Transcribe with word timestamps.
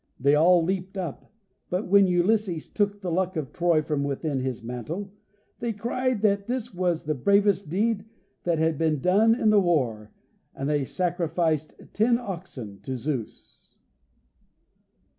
They 0.19 0.33
all 0.33 0.63
leaped 0.63 0.97
up, 0.97 1.31
but 1.69 1.85
when 1.85 2.07
Ulysses 2.07 2.67
took 2.67 3.01
the 3.01 3.11
Luck 3.11 3.35
of 3.35 3.53
Troy 3.53 3.83
from 3.83 4.03
within 4.03 4.39
his 4.39 4.63
mantle, 4.63 5.13
they 5.59 5.73
cried 5.73 6.23
that 6.23 6.47
this 6.47 6.73
was 6.73 7.03
the 7.03 7.13
bravest 7.13 7.69
deed 7.69 8.05
that 8.43 8.57
had 8.57 8.79
been 8.79 8.99
done 8.99 9.35
in 9.35 9.51
the 9.51 9.61
war, 9.61 10.09
and 10.55 10.67
they 10.67 10.85
sacrificed 10.85 11.79
ten 11.93 12.17
oxen 12.17 12.79
to 12.81 12.97
Zeus. 12.97 13.75